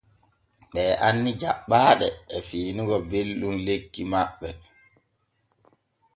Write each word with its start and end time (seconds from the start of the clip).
Ɓe 0.73 0.83
anni 1.05 1.31
jaɓɓaaɗe 1.41 2.07
e 2.35 2.37
fiinugo 2.47 2.97
belɗum 3.09 3.55
lekki 3.67 4.01
maɓɓe. 4.11 4.49